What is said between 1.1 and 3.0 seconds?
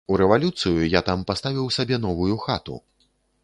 там паставіў сабе новую хату.